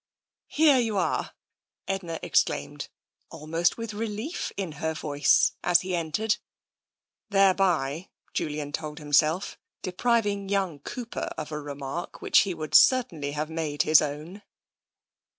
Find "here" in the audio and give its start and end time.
0.47-0.79